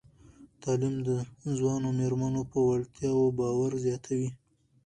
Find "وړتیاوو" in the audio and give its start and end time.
2.69-3.35